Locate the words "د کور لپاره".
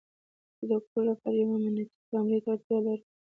0.69-1.35